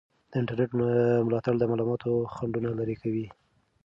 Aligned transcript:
د 0.31 0.33
انټرنیټ 0.41 0.71
ملاتړ 1.27 1.53
د 1.57 1.63
معلوماتو 1.69 2.11
خنډونه 2.33 2.69
لرې 2.79 2.95
کوي. 3.01 3.25